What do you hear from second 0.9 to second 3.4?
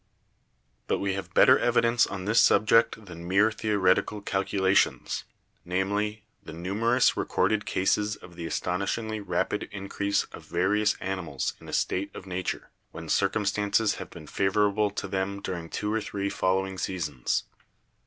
we have better evidence on this subject than